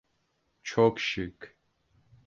Çok 0.63 0.99
şık. 0.99 1.57